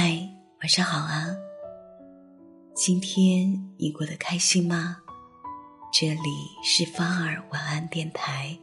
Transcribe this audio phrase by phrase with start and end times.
[0.00, 0.16] 嗨，
[0.60, 1.26] 晚上好啊！
[2.72, 4.96] 今天你过得开心吗？
[5.92, 6.30] 这里
[6.62, 8.56] 是芳儿晚安电台，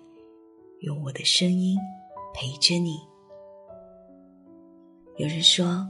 [0.79, 1.77] 用我的声音
[2.33, 3.01] 陪着你。
[5.17, 5.85] 有人说，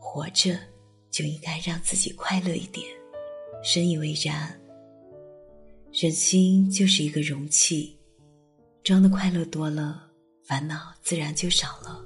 [0.00, 0.58] 活着
[1.12, 2.84] 就应该让自己快乐一点，
[3.62, 4.52] 深以为然。
[5.92, 7.96] 人心就是一个容器，
[8.82, 10.10] 装的快乐多了，
[10.42, 12.04] 烦恼自然就少了。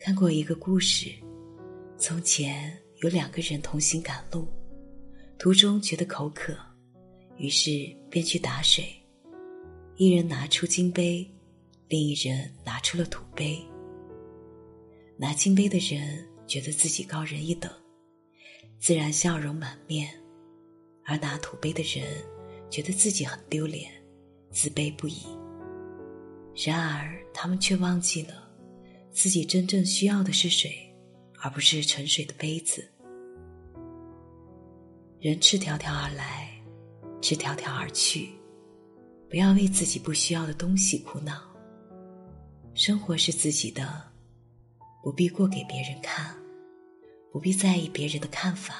[0.00, 1.10] 看过一个故事，
[1.98, 4.48] 从前有两个人同行赶路，
[5.38, 6.56] 途中觉得口渴，
[7.36, 8.82] 于是便去打水。
[9.96, 11.30] 一人拿出金杯，
[11.86, 13.62] 另一人拿出了土杯。
[15.18, 17.70] 拿金杯的人觉得自己高人一等，
[18.78, 20.08] 自然笑容满面；
[21.04, 22.24] 而拿土杯的人
[22.70, 23.92] 觉得自己很丢脸，
[24.50, 25.26] 自卑不已。
[26.56, 28.49] 然而他们却忘记了。
[29.12, 30.72] 自己真正需要的是水，
[31.40, 32.88] 而不是盛水的杯子。
[35.18, 36.50] 人赤条条而来，
[37.20, 38.30] 赤条条而去，
[39.28, 41.42] 不要为自己不需要的东西苦恼。
[42.72, 44.02] 生活是自己的，
[45.02, 46.34] 不必过给别人看，
[47.32, 48.76] 不必在意别人的看法。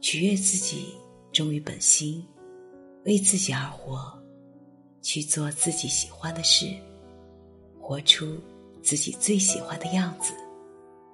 [0.00, 0.94] 取悦自己，
[1.32, 2.24] 忠于本心，
[3.06, 4.16] 为自己而活，
[5.02, 6.66] 去做自己喜欢的事。
[7.86, 8.36] 活出
[8.82, 10.32] 自己最喜欢的样子，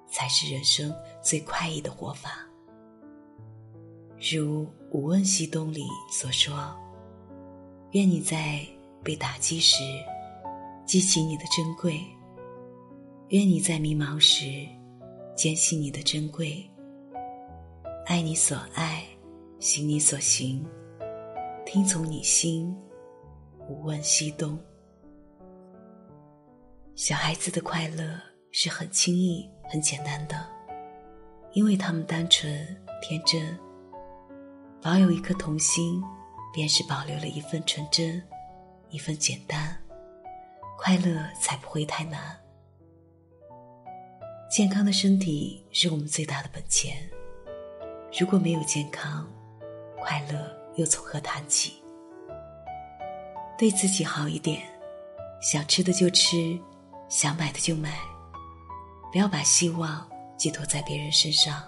[0.09, 2.31] 才是人生最快意的活法。
[4.17, 6.75] 如《无问西东》里所说
[7.93, 8.65] ：“愿你在
[9.03, 9.83] 被打击时，
[10.83, 11.93] 记起你的珍贵；
[13.27, 14.67] 愿你在迷茫时，
[15.35, 16.67] 坚信你的珍贵。
[18.07, 19.03] 爱你所爱，
[19.59, 20.65] 行你所行，
[21.67, 22.75] 听从你心，
[23.69, 24.57] 无问西东。”
[26.95, 28.19] 小孩子的快乐
[28.51, 30.47] 是很轻易、很简单的，
[31.53, 32.53] 因为他们单纯
[33.01, 33.57] 天真，
[34.79, 36.03] 保有一颗童心，
[36.53, 38.21] 便是保留了一份纯真，
[38.91, 39.75] 一份简单，
[40.77, 42.39] 快乐才不会太难。
[44.51, 46.95] 健康的身体是我们最大的本钱，
[48.19, 49.27] 如果没有健康，
[49.99, 51.81] 快乐又从何谈起？
[53.57, 54.61] 对自己好一点，
[55.41, 56.55] 想吃的就吃。
[57.09, 57.99] 想买的就买，
[59.11, 61.63] 不要把希望寄托在别人身上，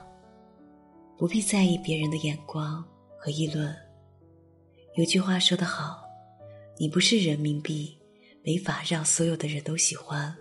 [1.18, 2.84] 不必在意别人的眼光
[3.18, 3.75] 和议论。
[4.95, 6.03] 有句话说得好
[6.79, 7.97] ：“你不是人民币，
[8.44, 10.35] 没法让所有的人都喜欢。”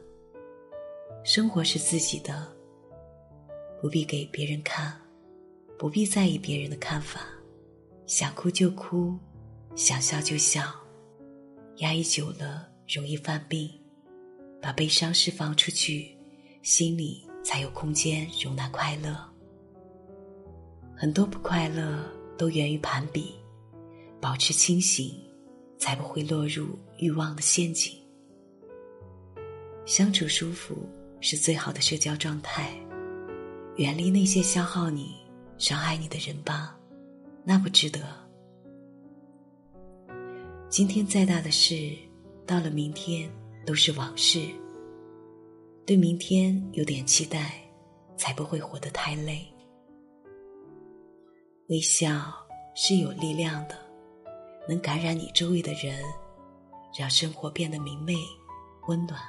[1.22, 2.46] 生活是自己的，
[3.80, 5.00] 不必给别人看，
[5.78, 7.20] 不必在意别人的看法。
[8.06, 9.18] 想哭就哭，
[9.74, 10.62] 想笑就笑，
[11.76, 13.70] 压抑久了容易犯病。
[14.64, 16.16] 把悲伤释放出去，
[16.62, 19.14] 心里才有空间容纳快乐。
[20.96, 22.02] 很多不快乐
[22.38, 23.34] 都源于攀比，
[24.22, 25.14] 保持清醒，
[25.76, 27.92] 才不会落入欲望的陷阱。
[29.84, 30.74] 相处舒服
[31.20, 32.72] 是最好的社交状态，
[33.76, 35.14] 远离那些消耗你、
[35.58, 36.74] 伤害你的人吧，
[37.44, 38.00] 那不值得。
[40.70, 41.92] 今天再大的事，
[42.46, 43.30] 到了明天。
[43.64, 44.48] 都是往事。
[45.86, 47.60] 对明天有点期待，
[48.16, 49.46] 才不会活得太累。
[51.68, 52.32] 微笑
[52.74, 53.76] 是有力量的，
[54.68, 56.02] 能感染你周围的人，
[56.98, 58.14] 让生活变得明媚、
[58.86, 59.20] 温暖。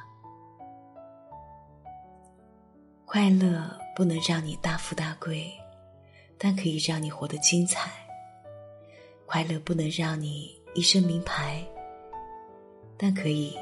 [3.06, 5.52] 快乐不能让你大富大贵，
[6.38, 7.91] 但可以让你活得精彩。
[9.25, 11.66] 快乐不能让你一身名牌，
[12.97, 13.57] 但可以。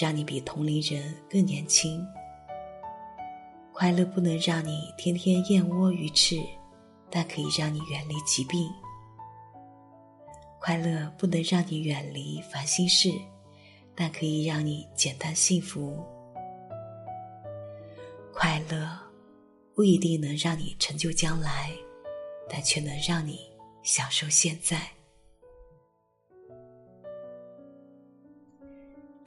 [0.00, 2.06] 让你比同龄人更年轻。
[3.72, 6.40] 快乐不能让你天天燕窝鱼翅，
[7.10, 8.70] 但可以让你远离疾病。
[10.60, 13.10] 快乐不能让你远离烦心事，
[13.94, 16.02] 但可以让你简单幸福。
[18.32, 18.98] 快乐
[19.74, 21.70] 不一定能让你成就将来，
[22.48, 23.40] 但却能让你
[23.82, 24.80] 享受现在。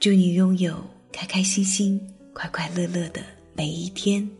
[0.00, 0.76] 祝你拥有
[1.10, 2.00] 开开心心、
[2.32, 3.20] 快快乐乐的
[3.52, 4.30] 每一天。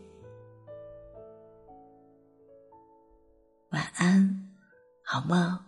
[3.71, 4.49] 晚安，
[5.03, 5.68] 好梦。